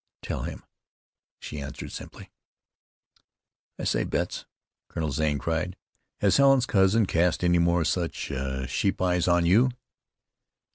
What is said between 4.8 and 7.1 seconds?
Colonel Zane cried, "has Helen's cousin